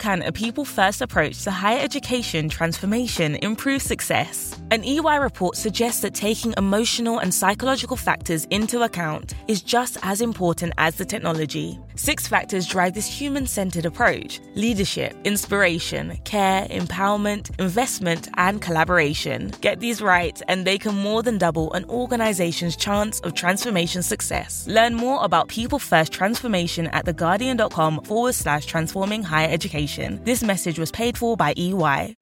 Can 0.00 0.22
a 0.22 0.32
people 0.32 0.64
first 0.64 1.02
approach 1.02 1.44
to 1.44 1.50
higher 1.50 1.78
education 1.78 2.48
transformation 2.48 3.36
improve 3.36 3.82
success? 3.82 4.58
An 4.70 4.82
EY 4.82 5.18
report 5.18 5.56
suggests 5.56 6.00
that 6.00 6.14
taking 6.14 6.54
emotional 6.56 7.18
and 7.18 7.32
psychological 7.32 7.96
factors 7.96 8.46
into 8.46 8.82
account 8.82 9.34
is 9.46 9.60
just 9.60 9.98
as 10.02 10.22
important 10.22 10.72
as 10.78 10.94
the 10.96 11.04
technology. 11.04 11.78
Six 11.96 12.26
factors 12.26 12.66
drive 12.66 12.94
this 12.94 13.06
human 13.06 13.46
centered 13.46 13.84
approach 13.84 14.40
leadership, 14.54 15.14
inspiration, 15.24 16.16
care, 16.24 16.66
empowerment, 16.68 17.50
investment, 17.60 18.28
and 18.38 18.62
collaboration. 18.62 19.52
Get 19.60 19.80
these 19.80 20.00
right, 20.00 20.40
and 20.48 20.66
they 20.66 20.78
can 20.78 20.94
more 20.94 21.22
than 21.22 21.36
double 21.36 21.72
an 21.74 21.84
organization's 21.90 22.74
chance 22.74 23.20
of 23.20 23.34
transformation 23.34 24.02
success. 24.02 24.66
Learn 24.66 24.94
more 24.94 25.22
about 25.22 25.48
people 25.48 25.78
first 25.78 26.10
transformation 26.10 26.86
at 26.86 27.04
theguardian.com 27.04 28.02
forward 28.04 28.34
slash 28.34 28.64
transforming 28.64 29.22
higher 29.22 29.50
education. 29.50 29.89
This 29.98 30.42
message 30.42 30.78
was 30.78 30.90
paid 30.90 31.18
for 31.18 31.36
by 31.36 31.54
EY. 31.56 32.14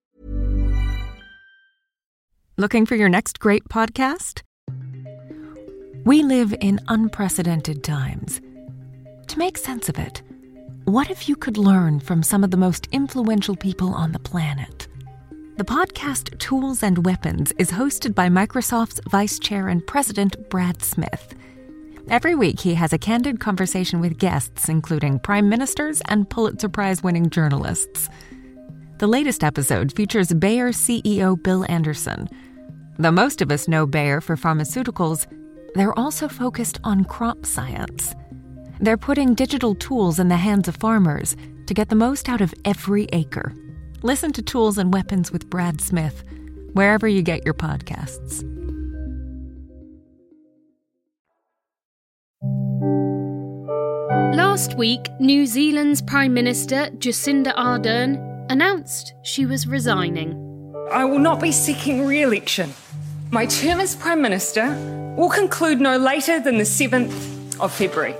Looking 2.56 2.86
for 2.86 2.96
your 2.96 3.09
next 3.09 3.38
great 3.38 3.64
podcast? 3.68 4.42
We 6.04 6.23
live 6.23 6.54
in 6.60 6.80
unprecedented 6.88 7.84
times. 7.84 8.40
To 9.28 9.38
make 9.38 9.59
sense 9.59 9.88
of 9.88 9.98
it, 9.98 10.23
what 10.84 11.10
if 11.10 11.28
you 11.28 11.36
could 11.36 11.59
learn 11.59 12.00
from 12.00 12.23
some 12.23 12.42
of 12.42 12.50
the 12.50 12.56
most 12.56 12.88
influential 12.90 13.54
people 13.54 13.95
on 13.95 14.12
the 14.12 14.18
planet? 14.18 14.88
The 15.59 15.64
podcast 15.64 16.38
Tools 16.38 16.82
and 16.82 17.04
Weapons 17.04 17.52
is 17.59 17.70
hosted 17.73 18.14
by 18.14 18.28
Microsoft's 18.28 19.00
Vice 19.10 19.38
Chair 19.38 19.68
and 19.68 19.87
President 19.87 20.48
Brad 20.48 20.82
Smith. 20.82 21.34
Every 22.10 22.34
week, 22.34 22.60
he 22.60 22.73
has 22.73 22.95
a 22.95 22.98
candid 22.98 23.38
conversation 23.38 24.01
with 24.01 24.16
guests, 24.16 24.70
including 24.70 25.18
prime 25.18 25.51
ministers 25.51 26.01
and 26.06 26.28
Pulitzer 26.28 26.70
Prize 26.70 27.02
winning 27.02 27.28
journalists. 27.28 28.09
The 28.96 29.06
latest 29.06 29.45
episode 29.45 29.92
features 29.92 30.32
Bayer 30.32 30.70
CEO 30.70 31.40
Bill 31.40 31.66
Anderson. 31.68 32.26
Though 32.98 33.10
most 33.10 33.42
of 33.42 33.52
us 33.52 33.68
know 33.68 33.84
Bayer 33.84 34.23
for 34.23 34.37
pharmaceuticals, 34.37 35.26
they're 35.74 35.96
also 35.98 36.28
focused 36.28 36.80
on 36.82 37.04
crop 37.04 37.45
science. 37.45 38.15
They're 38.80 38.96
putting 38.96 39.34
digital 39.34 39.74
tools 39.74 40.18
in 40.18 40.28
the 40.28 40.37
hands 40.37 40.66
of 40.66 40.76
farmers 40.76 41.37
to 41.66 41.74
get 41.74 41.90
the 41.90 41.95
most 41.95 42.30
out 42.30 42.40
of 42.40 42.54
every 42.65 43.06
acre. 43.12 43.54
Listen 44.02 44.32
to 44.32 44.40
Tools 44.40 44.78
and 44.78 44.95
Weapons 44.95 45.30
with 45.30 45.50
Brad 45.50 45.82
Smith, 45.82 46.24
wherever 46.72 47.06
you 47.06 47.20
get 47.20 47.45
your 47.45 47.54
podcasts. 47.54 48.57
Last 54.59 54.74
week, 54.74 55.09
New 55.20 55.46
Zealand's 55.46 56.02
Prime 56.02 56.34
Minister 56.34 56.90
Jacinda 56.98 57.54
Ardern 57.54 58.45
announced 58.51 59.15
she 59.23 59.46
was 59.46 59.68
resigning. 59.68 60.34
I 60.90 61.04
will 61.04 61.20
not 61.20 61.40
be 61.40 61.52
seeking 61.52 62.04
re 62.04 62.23
election. 62.23 62.74
My 63.30 63.46
term 63.46 63.78
as 63.78 63.95
Prime 63.95 64.20
Minister 64.20 64.75
will 65.16 65.28
conclude 65.28 65.81
no 65.81 65.97
later 65.97 66.41
than 66.41 66.59
the 66.59 66.65
7th 66.65 67.60
of 67.60 67.72
February. 67.72 68.16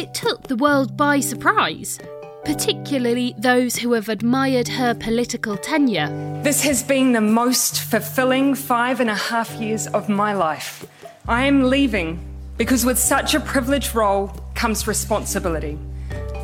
It 0.00 0.14
took 0.14 0.44
the 0.44 0.54
world 0.54 0.96
by 0.96 1.18
surprise, 1.18 1.98
particularly 2.44 3.34
those 3.36 3.74
who 3.74 3.94
have 3.94 4.08
admired 4.08 4.68
her 4.68 4.94
political 4.94 5.56
tenure. 5.56 6.06
This 6.44 6.62
has 6.62 6.84
been 6.84 7.10
the 7.14 7.20
most 7.20 7.80
fulfilling 7.80 8.54
five 8.54 9.00
and 9.00 9.10
a 9.10 9.16
half 9.16 9.50
years 9.54 9.88
of 9.88 10.08
my 10.08 10.34
life. 10.34 10.86
I 11.26 11.46
am 11.46 11.64
leaving 11.64 12.20
because 12.56 12.86
with 12.86 12.96
such 12.96 13.34
a 13.34 13.40
privileged 13.40 13.92
role 13.92 14.32
comes 14.56 14.88
responsibility. 14.88 15.78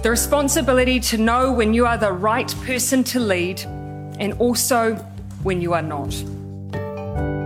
The 0.02 0.10
responsibility 0.10 1.00
to 1.00 1.18
know 1.18 1.52
when 1.52 1.74
you 1.74 1.86
are 1.86 1.96
the 1.96 2.12
right 2.12 2.54
person 2.64 3.02
to 3.04 3.20
lead 3.20 3.60
and 4.18 4.34
also 4.34 4.94
when 5.42 5.60
you 5.60 5.72
are 5.74 5.82
not. 5.82 6.14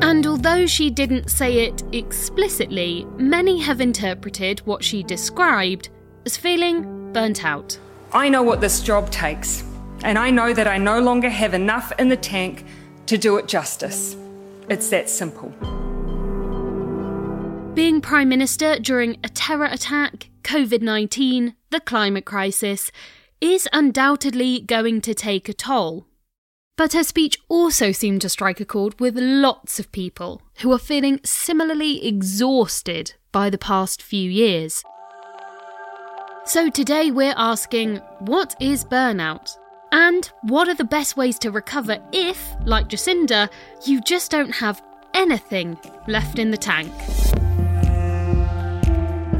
And 0.03 0.27
although 0.27 0.67
she 0.67 0.91
didn't 0.91 1.31
say 1.31 1.67
it 1.67 1.83
explicitly, 1.93 3.07
many 3.17 3.59
have 3.61 3.81
interpreted 3.81 4.61
what 4.61 4.85
she 4.85 5.03
described 5.03 5.89
as 6.25 6.37
feeling 6.37 7.13
burnt 7.13 7.45
out. 7.45 7.79
I 8.13 8.29
know 8.29 8.43
what 8.43 8.61
this 8.61 8.81
job 8.81 9.11
takes, 9.11 9.65
and 10.03 10.19
I 10.19 10.31
know 10.31 10.53
that 10.53 10.67
I 10.67 10.79
no 10.79 11.01
longer 11.01 11.29
have 11.29 11.55
enough 11.55 11.93
in 11.99 12.09
the 12.09 12.17
tank 12.17 12.65
to 13.07 13.19
do 13.19 13.37
it 13.37 13.49
justice. 13.49 14.17
It's 14.69 14.89
that 14.91 15.09
simple. 15.11 15.53
Being 17.75 18.01
Prime 18.01 18.29
Minister 18.29 18.79
during 18.79 19.19
a 19.23 19.29
terror 19.29 19.67
attack, 19.67 20.29
COVID 20.47 20.81
19, 20.81 21.57
the 21.71 21.81
climate 21.81 22.25
crisis, 22.25 22.93
is 23.41 23.69
undoubtedly 23.73 24.61
going 24.61 25.01
to 25.01 25.13
take 25.13 25.49
a 25.49 25.53
toll. 25.53 26.07
But 26.77 26.93
her 26.93 27.03
speech 27.03 27.37
also 27.49 27.91
seemed 27.91 28.21
to 28.21 28.29
strike 28.29 28.61
a 28.61 28.65
chord 28.65 29.01
with 29.01 29.19
lots 29.19 29.81
of 29.81 29.91
people 29.91 30.43
who 30.59 30.71
are 30.73 30.79
feeling 30.79 31.19
similarly 31.25 32.07
exhausted 32.07 33.15
by 33.33 33.51
the 33.51 33.59
past 33.59 34.01
few 34.01 34.31
years. 34.31 34.85
So 36.45 36.71
today 36.71 37.11
we're 37.11 37.35
asking 37.37 37.97
what 38.21 38.55
is 38.61 38.85
burnout? 38.85 39.57
And 39.91 40.31
what 40.43 40.69
are 40.69 40.75
the 40.75 40.85
best 40.85 41.17
ways 41.17 41.41
to 41.41 41.51
recover 41.51 41.99
if, 42.13 42.55
like 42.65 42.89
Jacinda, 42.89 43.49
you 43.85 44.01
just 44.01 44.31
don't 44.31 44.55
have 44.55 44.81
anything 45.13 45.77
left 46.07 46.39
in 46.39 46.53
the 46.53 46.57
tank? 46.57 46.93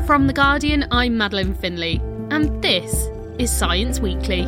From 0.07 0.29
The 0.29 0.33
Guardian, 0.33 0.87
I'm 0.93 1.19
Madeleine 1.19 1.53
Finlay, 1.53 2.01
and 2.31 2.63
this 2.63 3.09
is 3.41 3.51
Science 3.51 3.99
Weekly. 3.99 4.47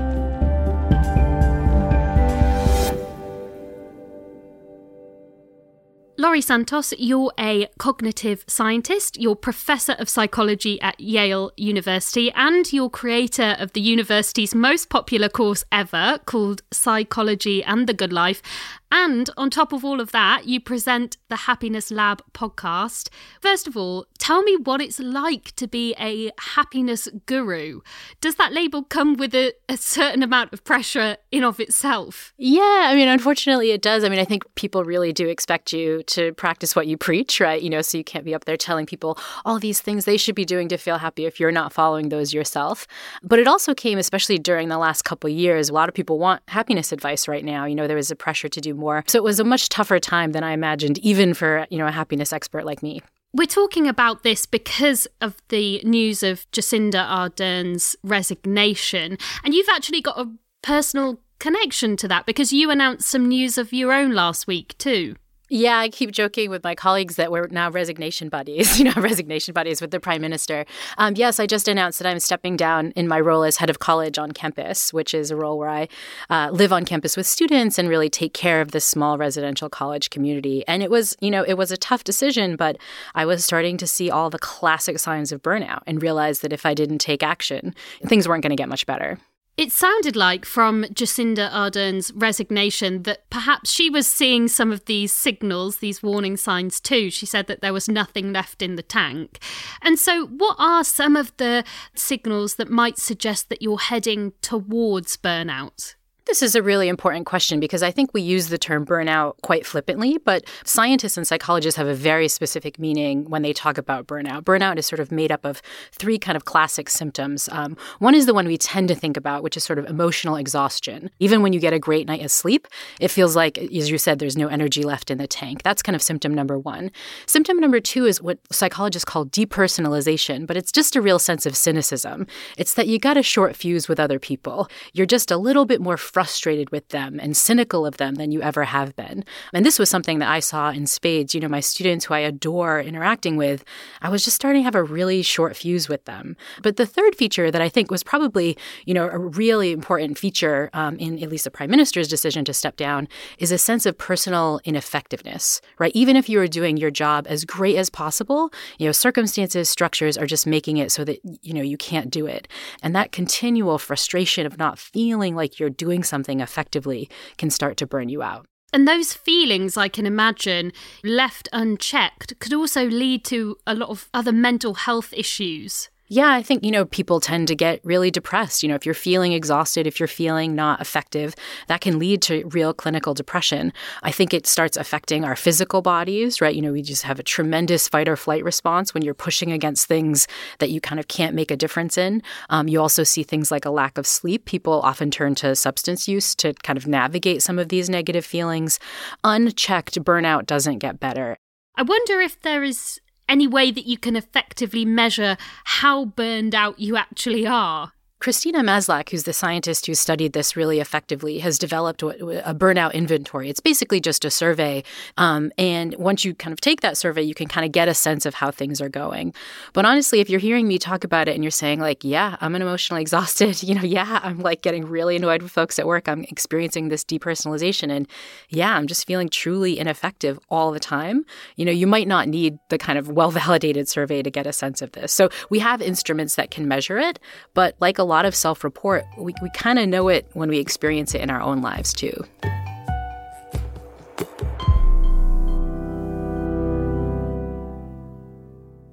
Laurie 6.17 6.41
Santos, 6.41 6.93
you're 6.99 7.33
a 7.41 7.69
cognitive 7.79 8.45
scientist, 8.47 9.21
you're 9.21 9.35
professor 9.35 9.93
of 9.95 10.09
psychology 10.09 10.81
at 10.81 10.99
Yale 11.01 11.51
University, 11.57 12.31
and 12.33 12.73
you're 12.73 12.91
creator 12.91 13.57
of 13.59 13.73
the 13.73 13.81
university's 13.81 14.55
most 14.55 14.89
popular 14.89 15.29
course 15.29 15.65
ever 15.73 16.21
called 16.27 16.63
Psychology 16.71 17.65
and 17.65 17.89
the 17.89 17.95
Good 17.95 18.13
Life. 18.13 18.43
And 18.91 19.29
on 19.37 19.51
top 19.51 19.73
of 19.73 19.85
all 19.85 20.01
of 20.01 20.13
that, 20.13 20.47
you 20.47 20.61
present 20.61 21.19
the 21.29 21.37
Happiness 21.37 21.91
Lab 21.91 22.23
podcast. 22.33 23.11
First 23.41 23.67
of 23.67 23.77
all, 23.77 24.07
tell 24.19 24.43
me 24.43 24.57
what 24.57 24.81
it's 24.81 24.99
like 24.99 25.55
to 25.57 25.67
be 25.67 25.95
a 25.99 26.31
happiness 26.39 27.09
guru. 27.27 27.81
Does 28.21 28.37
that 28.37 28.53
label 28.53 28.83
come 28.83 29.15
with 29.15 29.35
a, 29.35 29.53
a, 29.69 29.77
certain 29.77 30.23
amount 30.23 30.53
of 30.53 30.65
pressure 30.65 31.19
in 31.31 31.45
of 31.45 31.61
itself? 31.61 32.33
Yeah, 32.39 32.87
I 32.87 32.95
mean, 32.95 33.09
unfortunately, 33.09 33.73
it 33.73 33.83
does. 33.83 34.05
I 34.05 34.09
mean, 34.09 34.19
I 34.19 34.25
think 34.25 34.43
people 34.55 34.85
really 34.85 35.13
do 35.13 35.29
expect 35.29 35.73
you 35.73 36.03
to 36.05 36.33
practice 36.35 36.75
what 36.75 36.87
you 36.87 36.97
preach, 36.97 37.41
right? 37.41 37.61
You 37.61 37.71
know, 37.71 37.83
so 37.83 37.99
you 37.99 38.05
can't 38.05 38.25
be 38.25 38.35
up 38.35 38.47
there 38.47 38.57
telling 38.57 38.87
people 38.87 39.19
all 39.45 39.59
these 39.59 39.81
things 39.81 40.05
they 40.05 40.17
should 40.17 40.35
be 40.35 40.45
doing 40.45 40.69
to 40.69 40.79
feel 40.79 40.99
happy 40.99 41.27
if 41.27 41.39
you're 41.39 41.53
not 41.53 41.73
following 41.73 42.09
those 42.09 42.33
yourself. 42.33 42.87
But 43.23 43.39
it 43.39 43.47
also 43.47 43.75
came, 43.75 43.99
especially 43.99 44.39
during 44.39 44.69
the 44.69 44.79
last 44.79 45.03
couple 45.03 45.29
years, 45.29 45.69
a 45.69 45.75
lot 45.75 45.89
of 45.89 45.95
people 45.95 46.19
want 46.19 46.43
happiness 46.49 46.91
advice 46.93 47.29
right 47.29 47.45
now. 47.45 47.67
You 47.67 47.75
know, 47.75 47.87
there 47.87 47.97
was 47.97 48.11
a 48.11 48.17
pressure 48.17 48.49
to 48.49 48.61
do 48.61 48.78
So 49.07 49.19
it 49.19 49.25
was 49.25 49.41
a 49.41 49.45
much 49.45 49.69
tougher 49.69 49.99
time 50.01 50.33
than 50.33 50.43
I 50.43 50.53
imagined, 50.53 50.99
even 50.99 51.35
for, 51.35 51.67
you 51.71 51.79
know, 51.79 51.87
a 51.87 51.93
happiness 51.93 52.33
expert 52.33 52.65
like 52.65 52.83
me. 52.83 53.03
We're 53.35 53.47
talking 53.47 53.87
about 53.87 54.23
this 54.23 54.47
because 54.47 55.07
of 55.21 55.37
the 55.49 55.83
news 55.85 56.23
of 56.23 56.51
Jacinda 56.51 57.05
Ardern's 57.07 57.95
resignation. 58.03 59.19
And 59.45 59.53
you've 59.53 59.69
actually 59.69 60.01
got 60.01 60.19
a 60.19 60.31
personal 60.63 61.21
connection 61.39 61.97
to 61.99 62.09
that 62.09 62.27
because 62.27 62.53
you 62.53 62.71
announced 62.71 63.09
some 63.09 63.29
news 63.29 63.59
of 63.59 63.73
your 63.73 63.93
own 63.93 64.13
last 64.13 64.47
week, 64.47 64.77
too. 64.79 65.15
Yeah, 65.51 65.79
I 65.79 65.89
keep 65.89 66.13
joking 66.13 66.51
with 66.51 66.63
my 66.63 66.75
colleagues 66.75 67.17
that 67.17 67.33
we're 67.33 67.47
now 67.47 67.71
resignation 67.71 68.29
buddies, 68.29 68.79
you 68.79 68.85
know, 68.85 68.93
resignation 68.97 69.55
buddies 69.55 69.81
with 69.81 69.91
the 69.91 69.99
prime 69.99 70.21
minister. 70.21 70.67
Um, 70.99 71.15
yes, 71.17 71.41
I 71.41 71.47
just 71.47 71.69
announced 71.69 71.99
that 72.01 72.09
I'm 72.09 72.19
stepping 72.21 72.57
down 72.57 72.91
in 72.93 73.09
my 73.09 73.19
role 73.19 73.45
as 73.45 73.57
head 73.57 73.71
of 73.71 73.79
college 73.79 74.19
on 74.19 74.33
campus, 74.33 74.93
which 74.93 75.15
is 75.15 75.31
a 75.31 75.37
role 75.37 75.59
where 75.59 75.71
I 75.71 75.89
uh, 76.29 76.51
live 76.53 76.73
on 76.73 76.85
campus 76.85 77.17
with 77.17 77.27
students 77.27 77.79
and 77.79 77.89
really 77.89 78.11
take 78.11 78.35
care 78.35 78.61
of 78.61 78.73
this 78.73 78.85
small 78.85 79.17
residential 79.17 79.71
college 79.71 80.11
community. 80.11 80.65
And 80.69 80.83
it 80.83 80.91
was, 80.91 81.17
you 81.21 81.31
know, 81.31 81.43
it 81.45 81.55
was 81.55 81.73
a 81.73 81.79
tough 81.79 82.05
decision, 82.05 82.57
but 82.57 82.77
I 83.15 83.25
was 83.25 83.45
starting 83.45 83.79
to 83.79 83.87
see 83.87 84.11
all 84.11 84.29
the 84.29 84.39
classic 84.39 84.99
signs 84.99 85.33
of 85.33 85.43
burnout 85.43 85.81
and 85.87 86.03
realized 86.03 86.43
that 86.43 86.53
if 86.53 86.67
I 86.67 86.75
didn't 86.75 86.99
take 86.99 87.23
action, 87.23 87.75
things 88.05 88.29
weren't 88.29 88.43
going 88.43 88.51
to 88.51 88.57
get 88.57 88.69
much 88.69 88.85
better. 88.85 89.19
It 89.59 89.73
sounded 89.73 90.15
like 90.15 90.45
from 90.45 90.85
Jacinda 90.85 91.51
Ardern's 91.53 92.13
resignation 92.13 93.03
that 93.03 93.29
perhaps 93.29 93.73
she 93.73 93.91
was 93.91 94.07
seeing 94.07 94.47
some 94.47 94.71
of 94.71 94.85
these 94.85 95.13
signals, 95.13 95.79
these 95.79 96.01
warning 96.01 96.37
signs 96.37 96.79
too. 96.79 97.11
She 97.11 97.27
said 97.27 97.49
that 97.49 97.61
there 97.61 97.73
was 97.73 97.89
nothing 97.89 98.33
left 98.33 98.63
in 98.63 98.77
the 98.77 98.85
tank. 98.85 99.41
And 99.83 99.99
so, 99.99 100.27
what 100.27 100.55
are 100.61 100.85
some 100.85 101.17
of 101.17 101.37
the 101.39 101.65
signals 101.97 102.55
that 102.55 102.71
might 102.71 102.99
suggest 102.99 103.49
that 103.49 103.61
you're 103.61 103.81
heading 103.81 104.33
towards 104.43 105.17
burnout? 105.17 105.97
This 106.29 106.43
is 106.43 106.55
a 106.55 106.63
really 106.63 106.89
important 106.89 107.25
question 107.25 107.59
because 107.59 107.83
I 107.83 107.91
think 107.91 108.13
we 108.13 108.21
use 108.21 108.49
the 108.49 108.59
term 108.59 108.85
burnout 108.85 109.41
quite 109.43 109.65
flippantly, 109.65 110.19
but 110.19 110.45
scientists 110.63 111.17
and 111.17 111.27
psychologists 111.27 111.79
have 111.79 111.87
a 111.87 111.95
very 111.95 112.29
specific 112.29 112.79
meaning 112.79 113.25
when 113.31 113.41
they 113.41 113.55
talk 113.55 113.79
about 113.79 114.07
burnout. 114.07 114.43
Burnout 114.43 114.77
is 114.77 114.85
sort 114.85 115.01
of 115.01 115.11
made 115.11 115.33
up 115.33 115.47
of 115.47 115.63
three 115.91 116.19
kind 116.19 116.37
of 116.37 116.45
classic 116.45 116.91
symptoms. 116.91 117.49
Um, 117.51 117.79
one 117.99 118.15
is 118.15 118.27
the 118.27 118.35
one 118.35 118.47
we 118.47 118.59
tend 118.59 118.89
to 118.89 118.95
think 118.95 119.17
about, 119.17 119.43
which 119.43 119.57
is 119.57 119.65
sort 119.65 119.79
of 119.79 119.87
emotional 119.87 120.37
exhaustion. 120.37 121.11
Even 121.19 121.41
when 121.41 121.55
you 121.55 121.61
get 121.61 121.73
a 121.73 121.79
great 121.79 122.07
night 122.07 122.23
of 122.23 122.31
sleep, 122.31 122.69
it 123.01 123.09
feels 123.09 123.35
like, 123.35 123.57
as 123.57 123.91
you 123.91 123.97
said, 123.97 124.19
there's 124.19 124.37
no 124.37 124.49
energy 124.49 124.83
left 124.83 125.11
in 125.11 125.17
the 125.17 125.27
tank. 125.27 125.63
That's 125.63 125.81
kind 125.83 125.97
of 125.97 126.03
symptom 126.03 126.35
number 126.35 126.59
one. 126.59 126.91
Symptom 127.25 127.59
number 127.59 127.81
two 127.81 128.05
is 128.05 128.21
what 128.21 128.39
psychologists 128.53 129.07
call 129.07 129.25
depersonalization, 129.25 130.47
but 130.47 130.59
it's 130.59 130.73
just 130.73 130.95
a 130.95 131.01
real 131.01 131.19
sense 131.19 131.47
of 131.47 131.57
cynicism. 131.57 132.27
It's 132.59 132.75
that 132.75 132.87
you 132.87 132.99
got 132.99 133.17
a 133.17 133.23
short 133.23 133.57
fuse 133.57 133.89
with 133.89 133.99
other 133.99 134.19
people. 134.19 134.69
You're 134.93 135.07
just 135.07 135.31
a 135.31 135.39
little 135.39 135.65
bit 135.65 135.81
more 135.81 135.97
frustrated 136.19 136.69
with 136.71 136.89
them 136.89 137.21
and 137.23 137.37
cynical 137.37 137.87
of 137.87 137.99
them 137.99 138.17
than 138.17 138.33
you 138.33 138.43
ever 138.43 138.65
have 138.65 138.97
been. 138.97 139.25
And 139.53 139.65
this 139.65 139.79
was 139.79 139.89
something 139.89 140.19
that 140.19 140.29
I 140.29 140.41
saw 140.41 140.71
in 140.71 140.89
spades. 140.89 141.33
You 141.33 141.41
know, 141.41 141.47
my 141.47 141.61
students 141.61 142.07
who 142.07 142.15
I 142.15 142.19
adore 142.19 142.81
interacting 142.81 143.37
with, 143.37 143.65
I 144.03 144.09
was 144.09 144.25
just 144.25 144.35
starting 144.35 144.63
to 144.63 144.65
have 144.65 144.75
a 144.75 144.83
really 144.83 145.23
short 145.23 145.55
fuse 145.57 145.89
with 145.89 146.07
them. 146.07 146.37
But 146.61 146.75
the 146.75 146.87
third 146.87 147.15
feature 147.15 147.53
that 147.53 147.63
I 147.63 147.69
think 147.69 147.93
was 147.93 148.03
probably, 148.03 148.59
you 148.85 148.95
know, 148.95 149.09
a 149.09 149.17
really 149.17 149.71
important 149.71 150.19
feature 150.19 150.71
um, 150.73 150.97
in 150.97 151.23
at 151.23 151.29
least 151.29 151.45
the 151.45 151.53
prime 151.53 151.71
minister's 151.71 152.09
decision 152.09 152.45
to 152.47 152.53
step 152.53 152.77
down 152.77 153.07
is 153.39 153.53
a 153.53 153.59
sense 153.59 153.87
of 153.87 153.97
personal 153.97 154.61
ineffectiveness, 154.65 155.61
right? 155.79 155.93
Even 155.95 156.17
if 156.17 156.29
you 156.29 156.41
are 156.41 156.49
doing 156.49 156.77
your 156.77 156.91
job 156.91 157.27
as 157.29 157.45
great 157.45 157.77
as 157.77 157.91
possible, 157.91 158.51
you 158.79 158.87
know, 158.87 158.93
circumstances, 158.93 159.71
structures 159.71 160.19
are 160.19 160.27
just 160.27 160.49
making 160.49 160.79
it 160.79 160.91
so 160.91 161.05
that, 161.05 161.21
you 161.43 161.55
know, 161.55 161.63
you 161.63 161.77
can't 161.77 162.11
do 162.11 162.27
it. 162.27 162.49
And 162.83 162.93
that 162.97 163.13
continual 163.13 163.79
frustration 163.79 164.47
of 164.47 164.59
not 164.59 164.81
feeling 164.81 165.37
like 165.37 165.61
you're 165.61 165.71
doing 165.71 166.03
something 166.09 166.41
effectively 166.41 167.09
can 167.37 167.51
start 167.51 167.77
to 167.79 167.87
burn 167.87 168.09
you 168.09 168.23
out. 168.23 168.47
And 168.73 168.87
those 168.87 169.15
feelings, 169.15 169.77
I 169.77 169.89
can 169.89 170.05
imagine, 170.05 170.73
left 171.03 171.49
unchecked, 171.53 172.39
could 172.39 172.53
also 172.53 172.87
lead 172.87 173.25
to 173.27 173.57
a 173.67 173.75
lot 173.75 173.89
of 173.89 174.09
other 174.13 174.33
mental 174.33 174.75
health 174.75 175.15
issues. 175.17 175.89
Yeah, 176.11 176.33
I 176.33 176.43
think, 176.43 176.65
you 176.65 176.71
know, 176.71 176.87
people 176.87 177.21
tend 177.21 177.49
to 177.49 177.55
get 177.55 177.85
really 177.85 178.11
depressed. 178.11 178.63
You 178.63 178.71
know, 178.71 178.75
if 178.75 178.87
you're 178.87 178.95
feeling 178.95 179.35
exhausted, 179.35 179.87
if 179.87 180.01
you're 180.01 180.07
feeling 180.07 180.55
not 180.55 180.81
effective, 180.81 181.35
that 181.67 181.83
can 181.83 181.99
lead 181.99 182.23
to 182.23 182.47
real 182.49 182.73
clinical 182.73 183.13
depression. 183.13 183.75
I 184.03 184.11
think 184.11 184.33
it 184.33 184.47
starts 184.47 184.79
affecting 184.79 185.27
our 185.27 185.37
physical 185.37 185.83
bodies, 185.83 186.41
right? 186.41 186.55
You 186.55 186.63
know, 186.63 186.73
we 186.73 186.81
just 186.81 187.03
have 187.03 187.19
a 187.19 187.23
tremendous 187.23 187.89
fight 187.89 188.09
or 188.09 188.17
flight 188.17 188.43
response 188.43 188.95
when 188.95 189.05
you're 189.05 189.13
pushing 189.13 189.53
against 189.53 189.87
things 189.87 190.27
that 190.61 190.71
you 190.71 190.81
kind 190.81 190.99
of 190.99 191.09
can't 191.09 191.35
make 191.35 191.51
a 191.51 191.57
difference 191.57 191.99
in. 191.99 192.23
Um, 192.49 192.69
you 192.69 192.81
also 192.81 193.03
see 193.05 193.23
things 193.23 193.51
like 193.51 193.67
a 193.67 193.71
lack 193.71 193.99
of 193.99 194.07
sleep. 194.07 194.47
People 194.47 194.81
often 194.81 195.11
turn 195.11 195.35
to 195.37 195.55
substance 195.55 196.09
use 196.09 196.35
to 196.37 196.55
kind 196.63 196.79
of 196.79 196.87
navigate 196.87 197.43
some 197.43 197.59
of 197.59 197.69
these 197.69 197.91
negative 197.91 198.25
feelings. 198.25 198.81
Unchecked 199.25 200.03
burnout 200.03 200.47
doesn't 200.47 200.79
get 200.79 201.01
better. 201.01 201.37
I 201.77 201.83
wonder 201.83 202.19
if 202.21 202.41
there 202.41 202.65
is 202.65 202.99
any 203.29 203.47
way 203.47 203.71
that 203.71 203.87
you 203.87 203.99
can 203.99 204.17
effectively 204.17 204.85
measure 204.85 205.37
how 205.65 206.07
burned 206.07 206.55
out 206.55 206.79
you 206.79 206.97
actually 206.97 207.47
are? 207.47 207.93
Christina 208.21 208.65
Maslach, 208.65 209.11
who's 209.11 209.23
the 209.23 209.33
scientist 209.33 209.87
who 209.87 209.95
studied 209.95 210.33
this 210.33 210.57
really 210.57 210.81
effectively, 210.81 211.39
has 211.39 211.57
developed 211.57 212.03
a 212.03 212.55
burnout 212.55 212.93
inventory. 212.93 213.49
It's 213.49 213.61
basically 213.61 214.01
just 214.01 214.25
a 214.25 214.31
survey. 214.31 214.83
Um, 215.17 215.53
and 215.57 215.95
once 215.99 216.25
you 216.25 216.35
kind 216.35 216.53
of 216.53 216.61
take 216.61 216.81
that 216.81 216.97
survey, 216.97 217.23
you 217.23 217.35
can 217.35 217.47
kind 217.47 217.65
of 217.65 217.71
get 217.71 217.87
a 217.87 217.95
sense 217.95 218.27
of 218.27 218.35
how 218.35 218.51
things 218.51 218.81
are 218.81 218.89
going. 218.89 219.35
But 219.73 219.85
honestly, 219.85 220.19
if 220.19 220.29
you're 220.29 220.41
hearing 220.41 220.67
me 220.67 220.79
talk 220.79 221.05
about 221.05 221.29
it 221.29 221.37
and 221.37 221.45
you're 221.45 221.53
saying, 221.53 221.79
like, 221.79 222.03
yeah, 222.03 222.37
I'm 222.41 222.57
emotionally 222.57 223.03
exhausted, 223.09 223.63
you 223.63 223.77
know, 223.77 223.83
yeah, 223.83 224.19
I'm 224.25 224.41
like 224.41 224.63
getting 224.63 224.85
really 224.85 225.15
annoyed 225.15 225.43
with 225.43 225.53
folks 225.53 225.79
at 225.79 225.87
work, 225.87 226.09
I'm 226.09 226.25
experiencing 226.25 226.89
this 226.89 227.05
depersonalization, 227.05 227.91
and 227.91 228.09
yeah, 228.49 228.75
I'm 228.75 228.89
just 228.89 229.07
feeling 229.07 229.29
truly 229.29 229.79
ineffective 229.79 230.41
all 230.51 230.73
the 230.73 230.81
time, 230.81 231.25
you 231.55 231.65
know, 231.65 231.71
you 231.71 231.87
might 231.87 232.09
not 232.09 232.27
need 232.27 232.59
the 232.69 232.79
kind 232.79 232.99
of 232.99 233.09
well 233.09 233.31
validated 233.31 233.89
survey 233.89 234.23
to 234.23 234.31
get 234.31 234.47
a 234.47 234.53
sense 234.53 234.83
of 234.83 234.91
this. 234.93 235.13
So 235.13 235.29
we 235.51 235.61
have 235.61 235.81
instruments 235.81 236.35
that 236.35 236.51
can 236.51 236.67
measure 236.67 236.99
it, 236.99 237.21
but 237.55 237.77
like 237.79 237.99
a 237.99 238.08
lot 238.09 238.25
of 238.25 238.35
self 238.35 238.65
report, 238.65 239.05
we, 239.17 239.35
we 239.41 239.51
kind 239.51 239.79
of 239.79 239.89
know 239.89 240.09
it 240.09 240.27
when 240.33 240.49
we 240.49 240.59
experience 240.59 241.15
it 241.15 241.21
in 241.21 241.31
our 241.31 241.41
own 241.41 241.63
lives 241.63 241.93
too. 241.93 242.25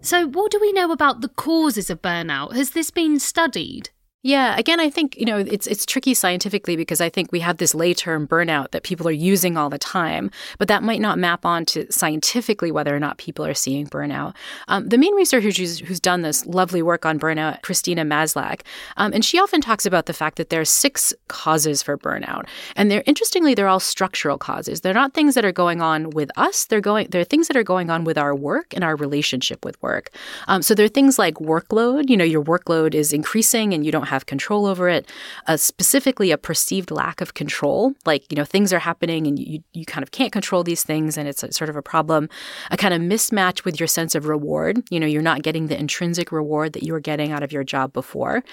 So, 0.01 0.27
what 0.27 0.51
do 0.51 0.59
we 0.62 0.71
know 0.71 0.91
about 0.91 1.21
the 1.21 1.29
causes 1.29 1.89
of 1.89 2.03
burnout? 2.03 2.53
Has 2.53 2.71
this 2.71 2.91
been 2.91 3.19
studied? 3.19 3.89
Yeah, 4.25 4.57
again, 4.57 4.80
I 4.80 4.89
think 4.89 5.16
you 5.19 5.25
know 5.27 5.38
it's 5.38 5.68
it's 5.68 5.86
tricky 5.86 6.16
scientifically 6.16 6.75
because 6.75 7.00
I 7.00 7.10
think 7.10 7.31
we 7.31 7.42
have 7.42 7.57
this 7.57 7.75
lay 7.75 7.94
term 7.94 8.27
burnout 8.27 8.72
that 8.72 8.81
people 8.81 9.07
are 9.07 9.12
using 9.12 9.56
all 9.56 9.69
the 9.69 9.77
time, 9.77 10.31
but 10.57 10.68
that 10.68 10.81
might 10.81 11.00
not 11.00 11.19
map 11.19 11.45
on 11.45 11.63
to 11.66 11.86
scientifically 11.92 12.72
whether 12.72 12.95
or 12.95 13.00
not 13.00 13.19
people 13.19 13.45
are 13.45 13.54
seeing 13.54 13.86
burnout. 13.86 14.33
Um, 14.68 14.89
the 14.89 14.98
main 14.98 15.13
researcher 15.13 15.51
who's, 15.51 15.77
who's, 15.77 16.00
done 16.00 16.24
this 16.24 16.44
lovely 16.48 16.81
work 16.81 17.06
on 17.06 17.19
burnout, 17.19 17.62
Christina 17.62 18.04
Maslach, 18.04 18.62
um, 18.98 19.13
and 19.13 19.24
she 19.24 19.38
often 19.38 19.62
talks 19.62 19.86
about 19.86 20.07
the 20.07 20.13
fact 20.13 20.38
that 20.38 20.50
there 20.50 20.62
are 20.62 20.66
six 20.66 21.13
causes 21.27 21.83
for 21.83 21.95
burnout, 21.95 22.45
and 22.75 22.89
they're 22.89 23.04
interestingly 23.06 23.54
they're 23.54 23.68
all 23.68 23.80
structural 23.80 24.39
causes. 24.39 24.81
They're 24.81 24.95
not 24.95 25.13
things 25.13 25.36
that 25.36 25.45
are 25.45 25.51
going 25.51 25.81
on 25.81 26.10
with 26.10 26.31
us. 26.36 26.66
They're 26.66 26.81
going 26.81 27.10
they're 27.12 27.25
things 27.25 27.48
that 27.48 27.57
are 27.57 27.63
going 27.63 27.92
on 27.92 28.04
with 28.06 28.18
our 28.18 28.33
work 28.33 28.74
and 28.74 28.83
our 28.83 28.95
relationship 28.95 29.63
with 29.63 29.80
work. 29.83 30.10
Um, 30.48 30.63
so 30.63 30.74
they're 30.74 30.88
things 30.88 31.19
like 31.19 31.36
workload. 31.36 32.10
You 32.10 32.18
know, 32.18 32.24
your 32.24 32.44
workload 32.44 32.95
is 32.95 33.13
increasing 33.13 33.72
and 33.72 33.86
you 33.86 33.92
don't 33.92 34.07
have 34.07 34.14
have 34.15 34.25
control 34.25 34.65
over 34.65 34.89
it. 34.89 35.09
Uh, 35.47 35.57
specifically, 35.57 36.31
a 36.31 36.38
perceived 36.38 36.91
lack 36.91 37.21
of 37.21 37.33
control, 37.33 37.94
like 38.06 38.29
you 38.31 38.35
know 38.35 38.45
things 38.45 38.73
are 38.73 38.79
happening 38.79 39.27
and 39.27 39.38
you 39.38 39.63
you 39.73 39.85
kind 39.85 40.03
of 40.03 40.12
can't 40.12 40.31
control 40.31 40.63
these 40.63 40.83
things, 40.83 41.17
and 41.17 41.27
it's 41.27 41.44
a, 41.44 41.51
sort 41.51 41.69
of 41.69 41.75
a 41.75 41.81
problem. 41.81 42.29
A 42.71 42.77
kind 42.77 42.94
of 42.94 43.01
mismatch 43.01 43.63
with 43.65 43.79
your 43.79 43.88
sense 43.88 44.15
of 44.15 44.27
reward. 44.27 44.81
You 44.89 45.00
know, 45.00 45.07
you're 45.07 45.21
not 45.21 45.44
getting 45.44 45.67
the 45.67 45.79
intrinsic 45.79 46.31
reward 46.31 46.73
that 46.73 46.83
you 46.83 46.94
were 46.94 47.00
getting 47.00 47.31
out 47.31 47.44
of 47.44 47.51
your 47.51 47.63
job 47.63 47.94
before. 47.94 48.44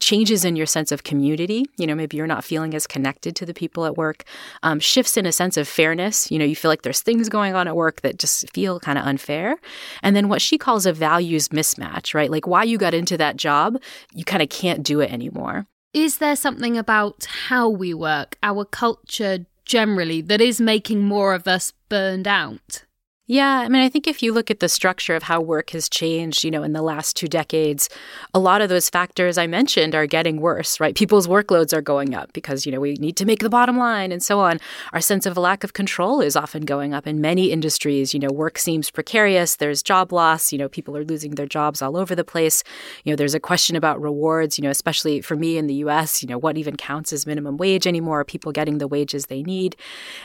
Changes 0.00 0.44
in 0.44 0.56
your 0.56 0.66
sense 0.66 0.92
of 0.92 1.04
community. 1.04 1.64
You 1.76 1.86
know, 1.86 1.94
maybe 1.94 2.16
you're 2.16 2.26
not 2.26 2.44
feeling 2.44 2.74
as 2.74 2.86
connected 2.86 3.36
to 3.36 3.46
the 3.46 3.54
people 3.54 3.84
at 3.84 3.96
work. 3.96 4.24
Um, 4.62 4.80
shifts 4.80 5.16
in 5.16 5.26
a 5.26 5.32
sense 5.32 5.56
of 5.56 5.68
fairness. 5.68 6.30
You 6.30 6.38
know, 6.38 6.44
you 6.44 6.56
feel 6.56 6.70
like 6.70 6.82
there's 6.82 7.00
things 7.00 7.28
going 7.28 7.54
on 7.54 7.68
at 7.68 7.76
work 7.76 8.00
that 8.00 8.18
just 8.18 8.50
feel 8.50 8.80
kind 8.80 8.98
of 8.98 9.04
unfair. 9.04 9.56
And 10.02 10.16
then 10.16 10.28
what 10.28 10.42
she 10.42 10.58
calls 10.58 10.86
a 10.86 10.92
values 10.92 11.48
mismatch, 11.48 12.14
right? 12.14 12.30
Like 12.30 12.46
why 12.46 12.64
you 12.64 12.78
got 12.78 12.94
into 12.94 13.16
that 13.18 13.36
job, 13.36 13.80
you 14.14 14.24
kind 14.24 14.42
of 14.42 14.48
can't 14.48 14.82
it 15.00 15.12
anymore. 15.12 15.66
Is 15.92 16.18
there 16.18 16.36
something 16.36 16.78
about 16.78 17.26
how 17.48 17.68
we 17.68 17.92
work, 17.94 18.36
our 18.42 18.64
culture 18.64 19.46
generally, 19.64 20.20
that 20.20 20.40
is 20.40 20.60
making 20.60 21.02
more 21.02 21.34
of 21.34 21.48
us 21.48 21.72
burned 21.88 22.28
out? 22.28 22.84
Yeah, 23.30 23.60
I 23.60 23.68
mean, 23.68 23.80
I 23.80 23.88
think 23.88 24.08
if 24.08 24.24
you 24.24 24.32
look 24.32 24.50
at 24.50 24.58
the 24.58 24.68
structure 24.68 25.14
of 25.14 25.22
how 25.22 25.40
work 25.40 25.70
has 25.70 25.88
changed, 25.88 26.42
you 26.42 26.50
know, 26.50 26.64
in 26.64 26.72
the 26.72 26.82
last 26.82 27.14
two 27.14 27.28
decades, 27.28 27.88
a 28.34 28.40
lot 28.40 28.60
of 28.60 28.68
those 28.68 28.90
factors 28.90 29.38
I 29.38 29.46
mentioned 29.46 29.94
are 29.94 30.04
getting 30.04 30.40
worse, 30.40 30.80
right? 30.80 30.96
People's 30.96 31.28
workloads 31.28 31.72
are 31.72 31.80
going 31.80 32.12
up 32.12 32.32
because, 32.32 32.66
you 32.66 32.72
know, 32.72 32.80
we 32.80 32.94
need 32.94 33.16
to 33.18 33.24
make 33.24 33.38
the 33.38 33.48
bottom 33.48 33.78
line 33.78 34.10
and 34.10 34.20
so 34.20 34.40
on. 34.40 34.58
Our 34.92 35.00
sense 35.00 35.26
of 35.26 35.36
a 35.36 35.40
lack 35.40 35.62
of 35.62 35.74
control 35.74 36.20
is 36.20 36.34
often 36.34 36.64
going 36.64 36.92
up 36.92 37.06
in 37.06 37.20
many 37.20 37.52
industries. 37.52 38.12
You 38.12 38.18
know, 38.18 38.32
work 38.32 38.58
seems 38.58 38.90
precarious, 38.90 39.54
there's 39.54 39.80
job 39.80 40.10
loss, 40.12 40.50
you 40.50 40.58
know, 40.58 40.68
people 40.68 40.96
are 40.96 41.04
losing 41.04 41.36
their 41.36 41.46
jobs 41.46 41.80
all 41.80 41.96
over 41.96 42.16
the 42.16 42.24
place. 42.24 42.64
You 43.04 43.12
know, 43.12 43.16
there's 43.16 43.36
a 43.36 43.38
question 43.38 43.76
about 43.76 44.02
rewards, 44.02 44.58
you 44.58 44.64
know, 44.64 44.70
especially 44.70 45.20
for 45.20 45.36
me 45.36 45.56
in 45.56 45.68
the 45.68 45.74
US, 45.74 46.20
you 46.20 46.28
know, 46.28 46.36
what 46.36 46.58
even 46.58 46.74
counts 46.74 47.12
as 47.12 47.28
minimum 47.28 47.58
wage 47.58 47.86
anymore? 47.86 48.18
Are 48.18 48.24
people 48.24 48.50
getting 48.50 48.78
the 48.78 48.88
wages 48.88 49.26
they 49.26 49.44
need? 49.44 49.76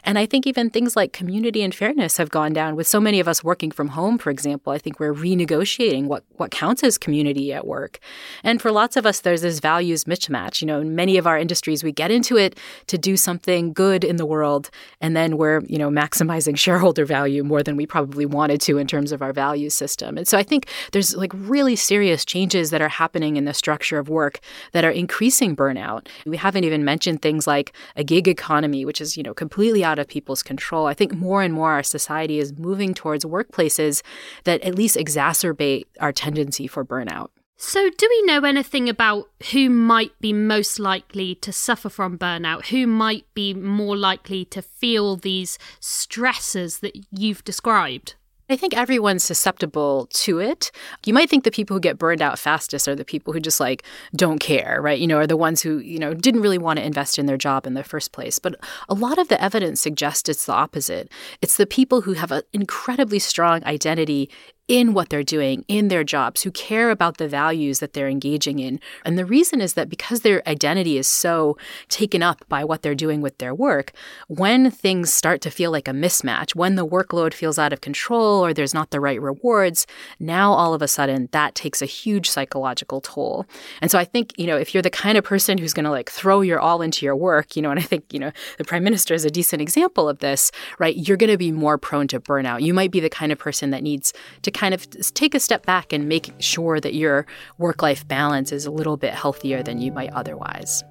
And 0.03 0.17
I 0.17 0.25
think 0.25 0.47
even 0.47 0.71
things 0.71 0.95
like 0.95 1.13
community 1.13 1.61
and 1.61 1.75
fairness 1.75 2.17
have 2.17 2.31
gone 2.31 2.51
down 2.51 2.75
with 2.75 2.94
so 2.95 3.01
many 3.01 3.19
of 3.19 3.27
us 3.27 3.43
working 3.43 3.71
from 3.71 3.89
home, 3.89 4.17
for 4.17 4.29
example, 4.29 4.71
I 4.71 4.77
think 4.77 5.01
we're 5.01 5.13
renegotiating 5.13 6.05
what, 6.05 6.23
what 6.37 6.49
counts 6.49 6.81
as 6.81 6.97
community 6.97 7.51
at 7.51 7.67
work. 7.67 7.99
And 8.41 8.61
for 8.61 8.71
lots 8.71 8.95
of 8.95 9.05
us, 9.05 9.19
there's 9.19 9.41
this 9.41 9.59
values 9.59 10.05
mismatch. 10.05 10.61
You 10.61 10.67
know, 10.67 10.79
in 10.79 10.95
many 10.95 11.17
of 11.17 11.27
our 11.27 11.37
industries, 11.37 11.83
we 11.83 11.91
get 11.91 12.09
into 12.09 12.37
it 12.37 12.57
to 12.87 12.97
do 12.97 13.17
something 13.17 13.73
good 13.73 14.05
in 14.05 14.15
the 14.15 14.25
world, 14.25 14.69
and 15.01 15.13
then 15.13 15.35
we're, 15.35 15.59
you 15.67 15.77
know, 15.77 15.89
maximizing 15.89 16.57
shareholder 16.65 17.03
value 17.03 17.43
more 17.43 17.61
than 17.61 17.75
we 17.75 17.85
probably 17.85 18.25
wanted 18.25 18.61
to 18.61 18.77
in 18.77 18.87
terms 18.87 19.11
of 19.11 19.21
our 19.21 19.33
value 19.33 19.69
system. 19.69 20.17
And 20.17 20.25
so 20.25 20.37
I 20.37 20.43
think 20.43 20.69
there's 20.93 21.17
like 21.17 21.33
really 21.33 21.75
serious 21.75 22.23
changes 22.23 22.69
that 22.69 22.81
are 22.81 22.87
happening 22.87 23.35
in 23.35 23.43
the 23.43 23.53
structure 23.53 23.99
of 23.99 24.07
work 24.07 24.39
that 24.71 24.85
are 24.85 24.89
increasing 24.89 25.53
burnout. 25.53 26.07
We 26.25 26.37
haven't 26.37 26.63
even 26.63 26.85
mentioned 26.85 27.21
things 27.21 27.45
like 27.45 27.75
a 27.97 28.05
gig 28.05 28.29
economy, 28.29 28.85
which 28.85 29.01
is, 29.01 29.17
you 29.17 29.23
know, 29.23 29.33
completely 29.33 29.83
out 29.83 29.99
of 29.99 30.07
people's 30.07 30.41
control. 30.41 30.85
I 30.85 30.93
think 30.93 31.13
more 31.13 31.41
and 31.41 31.53
more 31.53 31.71
our 31.71 31.83
society 31.83 32.39
is 32.39 32.57
moving 32.57 32.74
moving 32.75 32.93
towards 32.93 33.23
workplaces 33.23 34.01
that 34.43 34.61
at 34.61 34.75
least 34.75 34.97
exacerbate 34.97 35.85
our 36.01 36.11
tendency 36.11 36.67
for 36.67 36.83
burnout. 36.83 37.29
So, 37.57 37.89
do 37.89 38.07
we 38.09 38.21
know 38.23 38.41
anything 38.41 38.89
about 38.89 39.29
who 39.53 39.69
might 39.69 40.11
be 40.19 40.33
most 40.33 40.77
likely 40.77 41.35
to 41.35 41.53
suffer 41.53 41.87
from 41.87 42.17
burnout? 42.17 42.65
Who 42.65 42.85
might 42.85 43.33
be 43.33 43.53
more 43.53 43.95
likely 43.95 44.43
to 44.45 44.61
feel 44.61 45.15
these 45.15 45.57
stresses 45.79 46.79
that 46.79 46.97
you've 47.11 47.45
described? 47.45 48.15
I 48.47 48.55
think 48.55 48.77
everyone's 48.77 49.23
susceptible 49.23 50.07
to 50.13 50.39
it. 50.39 50.71
You 51.03 51.15
might 51.15 51.31
think 51.31 51.43
the 51.43 51.51
people 51.51 51.75
who 51.75 51.81
get 51.81 51.97
burned 51.97 52.21
out 52.21 52.37
fastest 52.37 52.87
are 52.87 52.93
the 52.93 53.03
people 53.03 53.33
who 53.33 53.39
just 53.39 53.59
like 53.59 53.83
don't 54.15 54.37
care, 54.37 54.79
right? 54.81 54.99
You 54.99 55.07
know, 55.07 55.17
are 55.17 55.25
the 55.25 55.35
ones 55.35 55.61
who, 55.61 55.79
you 55.79 55.97
know, 55.97 56.13
didn't 56.13 56.41
really 56.41 56.59
want 56.59 56.77
to 56.77 56.85
invest 56.85 57.17
in 57.17 57.25
their 57.25 57.37
job 57.37 57.65
in 57.65 57.73
the 57.73 57.83
first 57.83 58.11
place. 58.11 58.37
But 58.37 58.55
a 58.87 58.93
lot 58.93 59.17
of 59.17 59.29
the 59.29 59.41
evidence 59.41 59.81
suggests 59.81 60.29
it's 60.29 60.45
the 60.45 60.53
opposite. 60.53 61.11
It's 61.41 61.57
the 61.57 61.65
people 61.65 62.01
who 62.01 62.13
have 62.13 62.31
an 62.31 62.43
incredibly 62.53 63.17
strong 63.17 63.63
identity 63.63 64.29
in 64.67 64.93
what 64.93 65.09
they're 65.09 65.23
doing, 65.23 65.63
in 65.67 65.89
their 65.89 66.03
jobs, 66.03 66.41
who 66.41 66.51
care 66.51 66.89
about 66.89 67.17
the 67.17 67.27
values 67.27 67.79
that 67.79 67.93
they're 67.93 68.07
engaging 68.07 68.59
in. 68.59 68.79
And 69.03 69.17
the 69.17 69.25
reason 69.25 69.61
is 69.61 69.73
that 69.73 69.89
because 69.89 70.21
their 70.21 70.41
identity 70.47 70.97
is 70.97 71.07
so 71.07 71.57
taken 71.87 72.23
up 72.23 72.43
by 72.49 72.63
what 72.63 72.81
they're 72.81 72.95
doing 72.95 73.21
with 73.21 73.37
their 73.37 73.53
work, 73.53 73.91
when 74.27 74.71
things 74.71 75.13
start 75.13 75.41
to 75.41 75.51
feel 75.51 75.69
like 75.71 75.87
a 75.87 75.91
mismatch, 75.91 76.55
when 76.55 76.75
the 76.75 76.85
workload 76.85 77.33
feels 77.33 77.59
out 77.59 77.73
of 77.73 77.81
control 77.81 78.43
or 78.43 78.53
there's 78.53 78.73
not 78.73 78.89
the 78.89 78.99
right 78.99 79.21
rewards, 79.21 79.85
now 80.19 80.51
all 80.51 80.73
of 80.73 80.81
a 80.81 80.87
sudden 80.87 81.29
that 81.31 81.53
takes 81.53 81.81
a 81.81 81.85
huge 81.85 82.27
psychological 82.29 83.01
toll. 83.01 83.45
And 83.81 83.91
so 83.91 83.99
I 83.99 84.03
think, 84.03 84.33
you 84.37 84.47
know, 84.47 84.57
if 84.57 84.73
you're 84.73 84.81
the 84.81 84.89
kind 84.89 85.17
of 85.17 85.23
person 85.23 85.57
who's 85.59 85.73
going 85.73 85.85
to 85.85 85.91
like 85.91 86.09
throw 86.09 86.41
your 86.41 86.59
all 86.59 86.81
into 86.81 87.05
your 87.05 87.15
work, 87.15 87.55
you 87.55 87.61
know, 87.61 87.69
and 87.69 87.79
I 87.79 87.83
think, 87.83 88.11
you 88.11 88.19
know, 88.19 88.31
the 88.57 88.65
prime 88.65 88.83
minister 88.83 89.13
is 89.13 89.25
a 89.25 89.29
decent 89.29 89.61
example 89.61 90.09
of 90.09 90.19
this, 90.19 90.51
right? 90.79 90.95
You're 90.95 91.17
going 91.17 91.29
to 91.29 91.37
be 91.37 91.51
more 91.51 91.77
prone 91.77 92.07
to 92.07 92.19
burnout. 92.19 92.61
You 92.61 92.73
might 92.73 92.91
be 92.91 92.99
the 92.99 93.09
kind 93.09 93.31
of 93.31 93.37
person 93.37 93.69
that 93.69 93.83
needs 93.83 94.11
to 94.41 94.54
kind 94.55 94.73
of 94.73 94.89
take 95.13 95.35
a 95.35 95.39
step 95.39 95.65
back 95.65 95.93
and 95.93 96.07
make 96.07 96.33
sure 96.39 96.79
that 96.79 96.95
your 96.95 97.27
work 97.57 97.83
life 97.83 98.07
balance 98.07 98.51
is 98.51 98.65
a 98.65 98.71
little 98.71 98.97
bit 98.97 99.13
healthier 99.13 99.61
than 99.61 99.79
you 99.79 99.91
might 99.91 100.11
otherwise. 100.13 100.83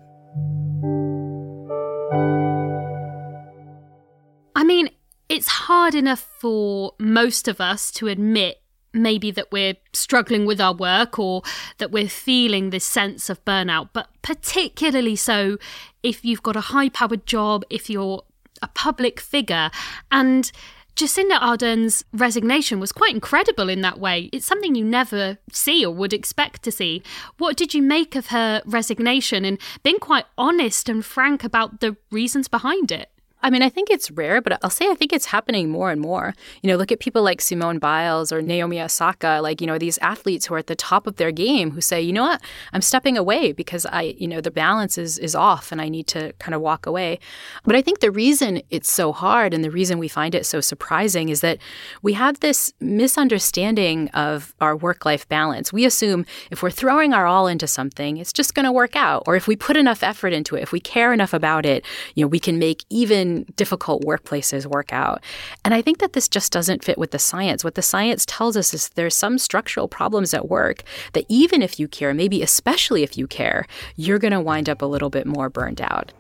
I 4.55 4.63
mean, 4.65 4.91
it's 5.29 5.49
hard 5.49 5.95
enough 5.95 6.29
for 6.39 6.93
most 7.01 7.49
of 7.49 7.61
us 7.61 7.91
to 7.93 8.09
admit 8.09 8.61
maybe 8.93 9.31
that 9.33 9.51
we're 9.51 9.75
struggling 9.93 10.47
with 10.47 10.61
our 10.61 10.75
work 10.75 11.19
or 11.19 11.43
that 11.79 11.91
we're 11.91 12.09
feeling 12.09 12.71
this 12.71 12.85
sense 12.85 13.29
of 13.29 13.45
burnout, 13.45 13.89
but 13.93 14.09
particularly 14.23 15.17
so 15.17 15.59
if 16.05 16.25
you've 16.25 16.43
got 16.43 16.55
a 16.55 16.61
high 16.61 16.91
powered 16.91 17.27
job, 17.27 17.65
if 17.71 17.91
you're 17.91 18.23
a 18.63 18.69
public 18.69 19.21
figure. 19.21 19.71
And 20.11 20.51
Jacinda 20.97 21.39
Ardern's 21.41 22.05
resignation 22.13 22.79
was 22.79 22.93
quite 22.93 23.13
incredible 23.13 23.69
in 23.69 23.81
that 23.81 23.99
way. 23.99 24.31
It's 24.33 24.47
something 24.47 24.77
you 24.77 24.85
never 24.85 25.39
see 25.51 25.85
or 25.85 25.93
would 25.93 26.13
expect 26.13 26.63
to 26.63 26.71
see. 26.71 27.03
What 27.39 27.57
did 27.57 27.75
you 27.75 27.83
make 27.83 28.15
of 28.15 28.29
her 28.29 28.63
resignation 28.65 29.45
and 29.45 29.59
being 29.83 29.99
quite 29.99 30.27
honest 30.39 30.89
and 30.89 31.05
frank 31.05 31.43
about 31.43 31.81
the 31.81 31.97
reasons 32.13 32.47
behind 32.47 32.93
it? 32.93 33.11
I 33.45 33.51
mean, 33.51 33.63
I 33.63 33.69
think 33.69 33.91
it's 33.91 34.11
rare, 34.11 34.41
but 34.41 34.59
I'll 34.65 34.71
say 34.71 34.91
I 34.91 34.95
think 34.95 35.13
it's 35.13 35.27
happening 35.27 35.69
more 35.69 35.91
and 35.91 36.01
more. 36.01 36.35
You 36.63 36.71
know, 36.71 36.77
look 36.77 36.91
at 36.91 36.99
people 36.99 37.23
like 37.23 37.43
Simone 37.43 37.79
Biles 37.79 38.33
or 38.33 38.41
Naomi 38.41 38.81
Osaka, 38.81 39.41
like, 39.43 39.61
you 39.61 39.67
know, 39.67 39.77
these 39.77 39.99
athletes 39.99 40.47
who 40.47 40.55
are 40.55 40.59
at 40.59 40.67
the 40.67 40.75
top 40.75 41.07
of 41.07 41.17
their 41.17 41.31
game 41.31 41.73
who 41.73 41.83
say, 41.83 42.01
you 42.01 42.15
know 42.15 42.23
what, 42.23 42.41
I'm 42.73 42.81
stepping 42.81 43.19
away 43.19 43.53
because 43.53 43.85
I, 43.85 44.15
you 44.17 44.27
know, 44.27 44.41
the 44.41 44.51
balance 44.51 44.97
is, 44.97 45.19
is 45.19 45.35
off 45.35 45.73
and 45.73 45.83
I 45.83 45.91
need 45.91 46.07
to 46.07 46.33
kind 46.39 46.55
of 46.55 46.63
walk 46.63 46.87
away. 46.87 47.19
But 47.65 47.77
I 47.77 47.83
think 47.83 48.01
the 48.01 48.11
reason 48.11 48.63
it's 48.71 48.91
so 48.91 49.13
hard 49.13 49.53
and 49.53 49.63
the 49.63 49.71
reason 49.71 49.99
we 49.99 50.09
find 50.09 50.35
it 50.35 50.47
so 50.47 50.63
surprising 50.63 51.29
is 51.29 51.43
that 51.43 51.59
we 52.01 52.15
have 52.15 52.41
this 52.41 52.73
misunderstanding 52.81 54.09
of 54.15 54.55
our 54.63 54.75
work 54.75 55.05
life 55.05 55.29
balance. 55.29 55.71
We 55.71 55.85
assume 55.85 56.25
if 56.51 56.63
we're 56.63 56.71
throwing 56.71 57.13
our 57.13 57.27
all 57.27 57.47
into 57.47 57.67
something, 57.67 58.17
it's 58.17 58.33
just 58.33 58.55
going 58.55 58.65
to 58.65 58.73
work 58.73 58.97
out. 58.97 59.25
Or 59.27 59.37
if 59.37 59.47
we 59.47 59.55
put 59.55 59.77
enough 59.77 60.03
effort 60.03 60.33
into 60.33 60.57
it, 60.57 60.63
if 60.63 60.73
we 60.73 60.81
care 60.81 61.13
enough 61.13 61.35
about 61.35 61.67
it, 61.67 61.85
you 62.15 62.25
know, 62.25 62.29
we 62.29 62.41
can 62.41 62.59
make 62.59 62.85
even 62.89 63.34
difficult 63.57 64.05
workplaces 64.05 64.67
work 64.67 64.93
out. 64.93 65.23
And 65.65 65.75
I 65.75 65.83
think 65.83 65.99
that 65.99 66.13
this 66.13 66.29
just 66.29 66.53
doesn't 66.53 66.85
fit 66.85 66.97
with 66.97 67.11
the 67.11 67.19
science. 67.19 67.65
What 67.65 67.75
the 67.75 67.83
science 67.83 68.25
tells 68.27 68.57
us 68.57 68.73
is 68.73 68.89
there's 68.91 69.15
some 69.15 69.39
structural 69.39 69.89
problems 69.89 70.33
at 70.33 70.49
work 70.49 70.83
that 71.13 71.27
even 71.29 71.63
if 71.63 71.81
you 71.81 71.89
care, 71.89 72.15
maybe 72.15 72.43
especially 72.43 73.03
if 73.03 73.19
you 73.19 73.27
care, 73.27 73.67
you're 73.97 74.19
going 74.19 74.33
to 74.33 74.41
wind 74.41 74.69
up 74.69 74.83
a 74.83 74.87
little 74.87 75.11
bit 75.11 75.27
more 75.27 75.49
burned 75.51 75.81
out. 75.81 76.13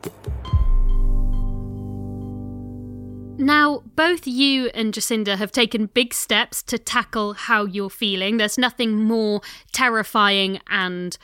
Now, 3.37 3.83
both 3.97 4.29
you 4.29 4.69
and 4.75 4.95
Jacinda 4.95 5.37
have 5.37 5.51
taken 5.51 5.87
big 5.87 6.15
steps 6.15 6.63
to 6.65 6.79
tackle 6.79 7.33
how 7.33 7.65
you're 7.65 7.91
feeling. 7.91 8.37
There's 8.37 8.59
nothing 8.59 9.03
more 9.03 9.41
terrifying 9.73 10.61
and 10.69 11.19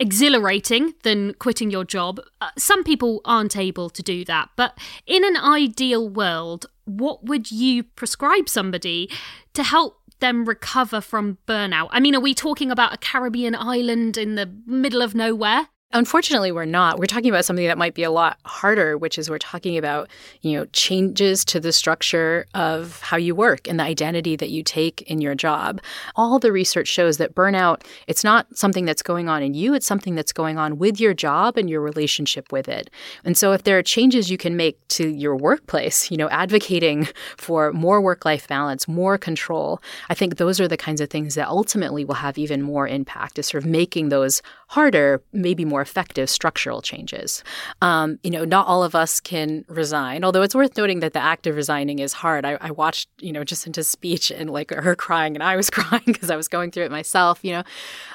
exhilarating 0.00 0.94
than 1.02 1.34
quitting 1.34 1.70
your 1.70 1.84
job. 1.84 2.18
Uh, 2.40 2.48
some 2.58 2.82
people 2.82 3.20
aren't 3.24 3.56
able 3.56 3.90
to 3.90 4.02
do 4.02 4.24
that, 4.24 4.48
but 4.56 4.76
in 5.06 5.24
an 5.24 5.36
ideal 5.36 6.08
world, 6.08 6.66
what 6.86 7.24
would 7.24 7.52
you 7.52 7.84
prescribe 7.84 8.48
somebody 8.48 9.08
to 9.52 9.62
help 9.62 10.00
them 10.18 10.46
recover 10.46 11.00
from 11.00 11.38
burnout? 11.46 11.88
I 11.92 12.00
mean, 12.00 12.14
are 12.14 12.20
we 12.20 12.34
talking 12.34 12.70
about 12.70 12.94
a 12.94 12.98
Caribbean 12.98 13.54
island 13.54 14.16
in 14.16 14.34
the 14.34 14.50
middle 14.66 15.02
of 15.02 15.14
nowhere? 15.14 15.68
Unfortunately, 15.92 16.52
we're 16.52 16.66
not. 16.66 17.00
We're 17.00 17.06
talking 17.06 17.30
about 17.30 17.44
something 17.44 17.66
that 17.66 17.76
might 17.76 17.94
be 17.94 18.04
a 18.04 18.12
lot 18.12 18.38
harder, 18.44 18.96
which 18.96 19.18
is 19.18 19.28
we're 19.28 19.38
talking 19.38 19.76
about, 19.76 20.08
you 20.40 20.56
know, 20.56 20.64
changes 20.66 21.44
to 21.46 21.58
the 21.58 21.72
structure 21.72 22.46
of 22.54 23.00
how 23.00 23.16
you 23.16 23.34
work 23.34 23.66
and 23.66 23.80
the 23.80 23.82
identity 23.82 24.36
that 24.36 24.50
you 24.50 24.62
take 24.62 25.02
in 25.02 25.20
your 25.20 25.34
job. 25.34 25.80
All 26.14 26.38
the 26.38 26.52
research 26.52 26.86
shows 26.86 27.16
that 27.16 27.34
burnout, 27.34 27.84
it's 28.06 28.22
not 28.22 28.56
something 28.56 28.84
that's 28.84 29.02
going 29.02 29.28
on 29.28 29.42
in 29.42 29.54
you, 29.54 29.74
it's 29.74 29.86
something 29.86 30.14
that's 30.14 30.32
going 30.32 30.58
on 30.58 30.78
with 30.78 31.00
your 31.00 31.12
job 31.12 31.58
and 31.58 31.68
your 31.68 31.80
relationship 31.80 32.52
with 32.52 32.68
it. 32.68 32.88
And 33.24 33.36
so 33.36 33.50
if 33.50 33.64
there 33.64 33.76
are 33.76 33.82
changes 33.82 34.30
you 34.30 34.38
can 34.38 34.56
make 34.56 34.78
to 34.88 35.08
your 35.08 35.34
workplace, 35.34 36.08
you 36.08 36.16
know, 36.16 36.28
advocating 36.28 37.08
for 37.36 37.72
more 37.72 38.00
work-life 38.00 38.46
balance, 38.46 38.86
more 38.86 39.18
control, 39.18 39.82
I 40.08 40.14
think 40.14 40.36
those 40.36 40.60
are 40.60 40.68
the 40.68 40.76
kinds 40.76 41.00
of 41.00 41.10
things 41.10 41.34
that 41.34 41.48
ultimately 41.48 42.04
will 42.04 42.14
have 42.14 42.38
even 42.38 42.62
more 42.62 42.86
impact 42.86 43.40
is 43.40 43.48
sort 43.48 43.64
of 43.64 43.68
making 43.68 44.10
those 44.10 44.40
harder, 44.70 45.20
maybe 45.32 45.64
more 45.64 45.80
effective 45.80 46.30
structural 46.30 46.80
changes. 46.80 47.42
Um, 47.82 48.20
you 48.22 48.30
know, 48.30 48.44
not 48.44 48.68
all 48.68 48.84
of 48.84 48.94
us 48.94 49.18
can 49.18 49.64
resign, 49.66 50.22
although 50.22 50.42
it's 50.42 50.54
worth 50.54 50.76
noting 50.76 51.00
that 51.00 51.12
the 51.12 51.18
act 51.18 51.48
of 51.48 51.56
resigning 51.56 51.98
is 51.98 52.12
hard. 52.12 52.44
I, 52.44 52.56
I 52.60 52.70
watched, 52.70 53.08
you 53.18 53.32
know, 53.32 53.42
Jacinda's 53.42 53.88
speech 53.88 54.30
and 54.30 54.48
like 54.48 54.70
her 54.70 54.94
crying, 54.94 55.34
and 55.34 55.42
I 55.42 55.56
was 55.56 55.70
crying 55.78 56.04
because 56.06 56.30
I 56.30 56.36
was 56.36 56.46
going 56.46 56.70
through 56.70 56.84
it 56.84 56.92
myself, 56.92 57.40
you 57.42 57.50
know. 57.50 57.64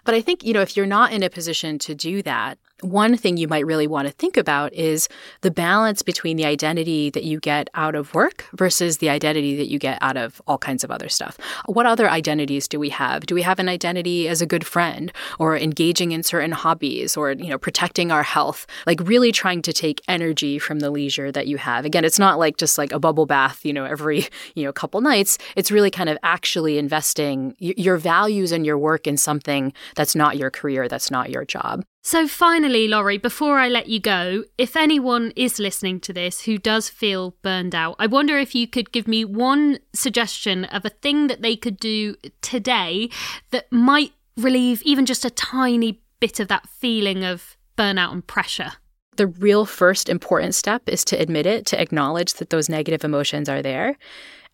But 0.06 0.16
I 0.16 0.22
think, 0.22 0.46
you 0.46 0.54
know, 0.54 0.62
if 0.62 0.78
you're 0.78 0.86
not 0.86 1.12
in 1.12 1.24
a 1.24 1.30
position 1.30 1.78
to 1.80 1.94
do 1.94 2.22
that, 2.22 2.58
one 2.86 3.18
thing 3.18 3.38
you 3.38 3.48
might 3.48 3.66
really 3.66 3.88
want 3.88 4.08
to 4.08 4.14
think 4.14 4.38
about 4.38 4.74
is 4.74 5.10
the 5.42 5.52
balance 5.52 6.02
between 6.02 6.38
the 6.38 6.46
identity 6.46 7.10
that 7.10 7.24
you 7.24 7.40
get 7.40 7.70
out 7.74 7.96
of 7.96 8.14
work 8.14 8.46
versus 8.54 8.98
the 8.98 9.10
identity 9.10 9.56
that 9.58 9.68
you 9.68 9.80
get 9.80 9.98
out 10.02 10.18
of 10.18 10.42
all 10.48 10.58
kinds 10.58 10.84
of 10.84 10.92
other 10.92 11.10
stuff. 11.10 11.38
What 11.66 11.86
other 11.86 12.10
identities 12.10 12.68
do 12.68 12.80
we 12.80 12.90
have? 12.90 13.26
Do 13.26 13.36
we 13.36 13.42
have 13.42 13.60
an 13.60 13.68
identity 13.68 14.28
as 14.28 14.42
a 14.42 14.46
good 14.46 14.66
friend 14.66 15.12
or 15.40 15.58
engaging 15.58 16.12
in 16.12 16.24
certain 16.24 16.52
hobbies 16.52 17.18
or, 17.18 17.32
you 17.32 17.50
know, 17.50 17.58
protecting 17.58 18.12
our 18.12 18.24
health? 18.24 18.68
Like 18.86 19.00
really 19.02 19.32
trying 19.32 19.62
to 19.64 19.74
take 19.74 20.02
energy 20.08 20.60
from 20.60 20.80
the 20.80 20.92
leisure 20.92 21.32
that 21.32 21.48
you 21.48 21.58
have. 21.58 21.86
Again, 21.86 22.06
it's 22.06 22.20
not 22.20 22.38
like 22.38 22.58
just 22.58 22.78
like 22.78 22.92
a 22.92 23.00
bubble 23.00 23.26
bath, 23.26 23.66
you 23.66 23.74
know, 23.74 23.86
every, 23.86 24.28
you 24.56 24.64
know, 24.64 24.72
couple 24.72 25.02
nights. 25.02 25.38
It's 25.56 25.72
really 25.72 25.92
kind 25.92 26.10
of 26.10 26.18
actually 26.24 26.78
investing 26.78 27.56
your 27.60 27.98
values 27.98 28.52
and 28.52 28.66
your 28.66 28.78
work 28.78 29.08
in 29.08 29.18
something 29.18 29.74
that's 29.96 30.16
not 30.16 30.38
your 30.38 30.52
career, 30.52 30.88
that's 30.88 31.10
not 31.10 31.30
your 31.30 31.46
job. 31.46 31.84
So, 32.06 32.28
finally, 32.28 32.88
Laurie, 32.88 33.18
before 33.18 33.58
I 33.58 33.68
let 33.68 33.88
you 33.88 34.00
go, 34.00 34.44
if 34.60 34.76
anyone 34.76 35.34
is 35.36 35.58
listening 35.58 36.00
to 36.02 36.14
this 36.14 36.42
who 36.42 36.60
does 36.60 36.88
feel 36.88 37.36
burned 37.42 37.74
out, 37.74 37.96
I 37.98 38.06
wonder 38.06 38.38
if 38.38 38.54
you 38.54 38.68
could 38.68 38.92
give 38.92 39.08
me 39.08 39.26
one 39.26 39.80
suggestion 39.92 40.66
of 40.66 40.86
a 40.86 40.92
thing 40.92 41.26
that 41.26 41.42
they 41.42 41.56
could 41.56 41.80
do 41.80 42.14
today 42.44 43.10
that 43.50 43.72
might 43.72 44.14
relieve 44.38 44.84
even 44.84 45.08
just 45.08 45.26
a 45.26 45.32
tiny 45.32 46.00
bit 46.20 46.40
of 46.40 46.48
that 46.48 46.70
feeling 46.70 47.26
of 47.26 47.58
burnout 47.76 48.12
and 48.12 48.28
pressure. 48.28 48.74
The 49.16 49.26
real 49.26 49.66
first 49.66 50.08
important 50.08 50.54
step 50.54 50.88
is 50.88 51.04
to 51.06 51.20
admit 51.20 51.48
it, 51.48 51.66
to 51.68 51.82
acknowledge 51.82 52.36
that 52.36 52.52
those 52.52 52.70
negative 52.70 53.04
emotions 53.04 53.50
are 53.50 53.64
there 53.64 53.98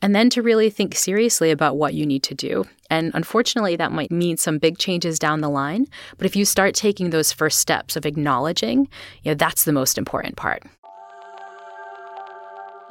and 0.01 0.15
then 0.15 0.29
to 0.31 0.41
really 0.41 0.69
think 0.69 0.95
seriously 0.95 1.51
about 1.51 1.77
what 1.77 1.93
you 1.93 2.05
need 2.05 2.23
to 2.23 2.35
do. 2.35 2.65
And 2.89 3.11
unfortunately, 3.13 3.75
that 3.77 3.91
might 3.91 4.11
mean 4.11 4.37
some 4.37 4.57
big 4.57 4.77
changes 4.77 5.17
down 5.19 5.41
the 5.41 5.49
line. 5.49 5.87
But 6.17 6.25
if 6.25 6.35
you 6.35 6.43
start 6.43 6.75
taking 6.75 7.09
those 7.09 7.31
first 7.31 7.59
steps 7.59 7.95
of 7.95 8.05
acknowledging, 8.05 8.89
you 9.23 9.31
know, 9.31 9.35
that's 9.35 9.63
the 9.63 9.73
most 9.73 9.97
important 9.97 10.35
part. 10.35 10.63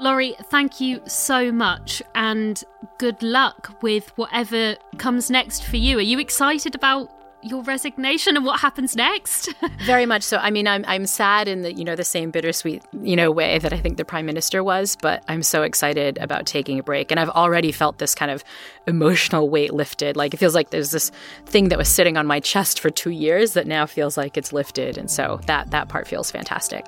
Laurie, 0.00 0.35
thank 0.45 0.81
you 0.81 1.02
so 1.07 1.52
much 1.52 2.00
and 2.14 2.64
good 2.99 3.23
luck 3.23 3.76
with 3.83 4.11
whatever 4.17 4.76
comes 4.97 5.31
next 5.31 5.64
for 5.64 5.76
you. 5.76 5.99
Are 5.99 6.00
you 6.02 6.19
excited 6.19 6.75
about 6.75 7.20
your 7.42 7.62
resignation 7.62 8.37
and 8.37 8.44
what 8.44 8.61
happens 8.61 8.94
next? 8.94 9.52
Very 9.85 10.06
much 10.06 10.23
so. 10.23 10.37
I 10.37 10.50
mean, 10.50 10.66
I'm 10.66 10.85
I'm 10.87 11.06
sad 11.06 11.49
in 11.49 11.62
the 11.62 11.73
you 11.73 11.85
know 11.85 11.97
the 11.97 12.04
same 12.04 12.30
bittersweet 12.30 12.82
you 13.02 13.16
know 13.16 13.30
way 13.30 13.59
that 13.59 13.73
I 13.73 13.78
think 13.78 13.97
the 13.97 14.04
prime 14.04 14.26
minister 14.26 14.62
was, 14.62 14.97
but 15.00 15.25
I'm 15.28 15.42
so 15.42 15.62
excited 15.62 16.18
about 16.18 16.47
taking 16.47 16.78
a 16.78 16.82
break, 16.82 17.11
and 17.11 17.18
I've 17.18 17.30
already 17.30 17.73
felt 17.73 17.99
this 17.99 18.14
kind 18.14 18.30
of 18.30 18.44
emotional 18.87 19.49
weight 19.49 19.73
lifted. 19.73 20.16
Like 20.16 20.35
it 20.35 20.37
feels 20.38 20.54
like 20.54 20.70
there's 20.70 20.90
this 20.90 21.11
thing 21.47 21.68
that 21.68 21.78
was 21.78 21.88
sitting 21.88 22.16
on 22.16 22.26
my 22.26 22.40
chest 22.40 22.80
for 22.80 22.90
two 22.90 23.11
years 23.11 23.54
that 23.54 23.66
now 23.66 23.87
feels 23.87 24.16
like 24.16 24.37
it's 24.37 24.52
lifted, 24.52 24.99
and 24.99 25.11
so 25.11 25.40
that 25.47 25.70
that 25.70 25.88
part 25.88 26.06
feels 26.06 26.30
fantastic. 26.30 26.85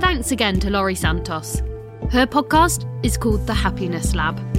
Thanks 0.00 0.30
again 0.30 0.60
to 0.60 0.70
Laurie 0.70 0.94
Santos. 0.94 1.58
Her 2.10 2.26
podcast 2.26 2.86
is 3.04 3.16
called 3.16 3.46
The 3.46 3.54
Happiness 3.54 4.14
Lab. 4.14 4.55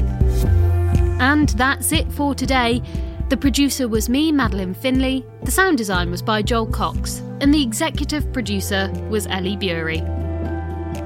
And 1.20 1.50
that's 1.50 1.92
it 1.92 2.12
for 2.12 2.36
today. 2.36 2.82
The 3.30 3.38
producer 3.38 3.88
was 3.88 4.08
me, 4.08 4.32
Madeleine 4.32 4.74
Finlay, 4.74 5.26
the 5.44 5.52
sound 5.52 5.78
design 5.78 6.10
was 6.10 6.22
by 6.22 6.42
Joel 6.42 6.68
Cox, 6.68 7.20
and 7.42 7.54
the 7.54 7.62
executive 7.62 8.32
producer 8.32 8.90
was 9.10 9.28
Ellie 9.28 9.58
Bury. 9.58 10.02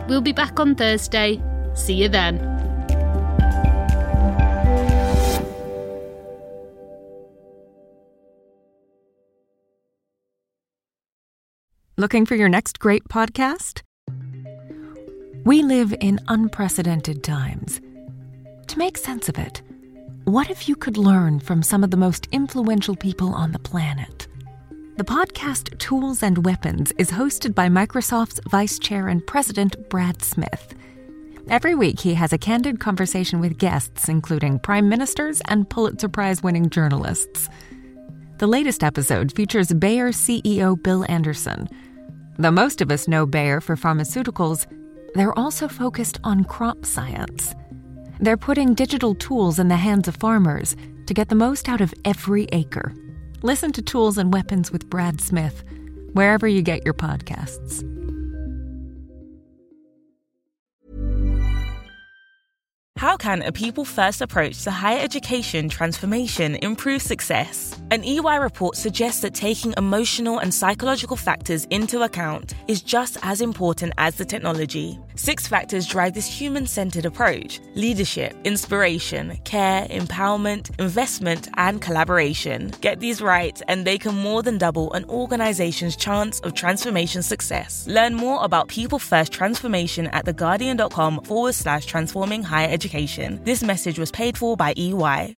We'll 0.07 0.21
be 0.21 0.31
back 0.31 0.59
on 0.59 0.75
Thursday. 0.75 1.41
See 1.73 1.95
you 1.95 2.09
then. 2.09 2.51
Looking 11.97 12.25
for 12.25 12.35
your 12.35 12.49
next 12.49 12.79
great 12.79 13.03
podcast? 13.05 13.83
We 15.45 15.63
live 15.63 15.93
in 15.99 16.19
unprecedented 16.27 17.23
times. 17.23 17.79
To 18.67 18.77
make 18.77 18.97
sense 18.97 19.29
of 19.29 19.37
it, 19.37 19.61
what 20.31 20.49
if 20.49 20.69
you 20.69 20.77
could 20.77 20.95
learn 20.95 21.41
from 21.41 21.61
some 21.61 21.83
of 21.83 21.91
the 21.91 21.97
most 21.97 22.25
influential 22.31 22.95
people 22.95 23.33
on 23.33 23.51
the 23.51 23.59
planet? 23.59 24.29
The 24.95 25.03
podcast 25.03 25.77
Tools 25.77 26.23
and 26.23 26.45
Weapons 26.45 26.93
is 26.97 27.11
hosted 27.11 27.53
by 27.53 27.67
Microsoft's 27.67 28.39
Vice 28.47 28.79
Chair 28.79 29.09
and 29.09 29.27
President 29.27 29.89
Brad 29.89 30.21
Smith. 30.21 30.73
Every 31.49 31.75
week, 31.75 31.99
he 31.99 32.13
has 32.13 32.31
a 32.31 32.37
candid 32.37 32.79
conversation 32.79 33.41
with 33.41 33.57
guests, 33.57 34.07
including 34.07 34.59
prime 34.59 34.87
ministers 34.87 35.41
and 35.49 35.69
Pulitzer 35.69 36.07
Prize 36.07 36.41
winning 36.41 36.69
journalists. 36.69 37.49
The 38.37 38.47
latest 38.47 38.85
episode 38.85 39.35
features 39.35 39.73
Bayer 39.73 40.13
CEO 40.13 40.81
Bill 40.81 41.03
Anderson. 41.09 41.67
Though 42.37 42.51
most 42.51 42.79
of 42.79 42.89
us 42.89 43.05
know 43.05 43.25
Bayer 43.25 43.59
for 43.59 43.75
pharmaceuticals, 43.75 44.65
they're 45.13 45.37
also 45.37 45.67
focused 45.67 46.21
on 46.23 46.45
crop 46.45 46.85
science. 46.85 47.53
They're 48.21 48.37
putting 48.37 48.75
digital 48.75 49.15
tools 49.15 49.57
in 49.57 49.67
the 49.67 49.77
hands 49.77 50.07
of 50.07 50.15
farmers 50.15 50.75
to 51.07 51.13
get 51.13 51.29
the 51.29 51.35
most 51.35 51.67
out 51.67 51.81
of 51.81 51.91
every 52.05 52.47
acre. 52.51 52.93
Listen 53.41 53.71
to 53.71 53.81
Tools 53.81 54.19
and 54.19 54.31
Weapons 54.31 54.71
with 54.71 54.87
Brad 54.91 55.19
Smith, 55.19 55.63
wherever 56.13 56.47
you 56.47 56.61
get 56.61 56.85
your 56.85 56.93
podcasts. 56.93 58.00
How 62.97 63.17
can 63.17 63.41
a 63.41 63.51
people 63.51 63.85
first 63.85 64.21
approach 64.21 64.63
to 64.63 64.71
higher 64.71 64.99
education 64.99 65.69
transformation 65.69 66.55
improve 66.55 67.01
success? 67.01 67.79
An 67.89 68.03
EY 68.03 68.37
report 68.37 68.75
suggests 68.75 69.21
that 69.21 69.33
taking 69.33 69.73
emotional 69.77 70.39
and 70.39 70.53
psychological 70.53 71.17
factors 71.17 71.65
into 71.71 72.03
account 72.03 72.53
is 72.67 72.81
just 72.81 73.17
as 73.23 73.41
important 73.41 73.93
as 73.97 74.15
the 74.15 74.25
technology. 74.25 74.99
Six 75.15 75.47
factors 75.47 75.87
drive 75.87 76.13
this 76.13 76.27
human 76.27 76.67
centered 76.67 77.05
approach 77.05 77.59
leadership, 77.75 78.35
inspiration, 78.43 79.37
care, 79.45 79.85
empowerment, 79.85 80.77
investment, 80.79 81.47
and 81.57 81.81
collaboration. 81.81 82.71
Get 82.81 82.99
these 82.99 83.21
right, 83.21 83.59
and 83.67 83.85
they 83.85 83.97
can 83.97 84.15
more 84.15 84.43
than 84.43 84.57
double 84.57 84.91
an 84.93 85.05
organization's 85.05 85.95
chance 85.95 86.39
of 86.41 86.53
transformation 86.53 87.23
success. 87.23 87.85
Learn 87.87 88.15
more 88.15 88.43
about 88.43 88.67
people 88.67 88.99
first 88.99 89.31
transformation 89.31 90.07
at 90.07 90.25
theguardian.com 90.25 91.23
forward 91.23 91.55
slash 91.55 91.85
transforming 91.85 92.43
higher 92.43 92.69
education. 92.81 93.39
This 93.43 93.61
message 93.63 93.99
was 93.99 94.11
paid 94.11 94.37
for 94.37 94.57
by 94.57 94.73
EY. 94.75 95.35